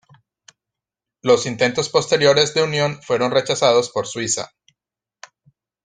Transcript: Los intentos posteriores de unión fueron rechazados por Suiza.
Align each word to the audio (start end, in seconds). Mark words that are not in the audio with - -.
Los 1.21 1.45
intentos 1.45 1.89
posteriores 1.89 2.55
de 2.55 2.63
unión 2.63 2.99
fueron 3.03 3.29
rechazados 3.31 3.91
por 3.91 4.07
Suiza. 4.07 4.49